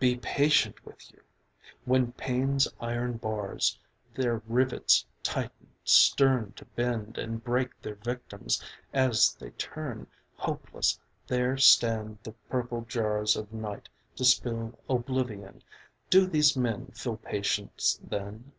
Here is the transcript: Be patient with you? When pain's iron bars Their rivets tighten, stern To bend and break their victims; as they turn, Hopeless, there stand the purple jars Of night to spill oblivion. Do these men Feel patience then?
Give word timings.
Be 0.00 0.16
patient 0.16 0.84
with 0.84 1.08
you? 1.12 1.22
When 1.84 2.10
pain's 2.10 2.66
iron 2.80 3.16
bars 3.16 3.78
Their 4.12 4.42
rivets 4.48 5.06
tighten, 5.22 5.68
stern 5.84 6.50
To 6.56 6.64
bend 6.64 7.16
and 7.16 7.44
break 7.44 7.80
their 7.80 7.94
victims; 7.94 8.60
as 8.92 9.34
they 9.36 9.50
turn, 9.50 10.08
Hopeless, 10.34 10.98
there 11.28 11.56
stand 11.58 12.18
the 12.24 12.32
purple 12.50 12.80
jars 12.86 13.36
Of 13.36 13.52
night 13.52 13.88
to 14.16 14.24
spill 14.24 14.76
oblivion. 14.88 15.62
Do 16.10 16.26
these 16.26 16.56
men 16.56 16.86
Feel 16.86 17.16
patience 17.16 18.00
then? 18.02 18.50